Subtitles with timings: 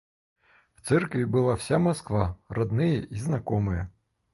[0.73, 3.91] В церкви была вся Москва, родные и знакомые.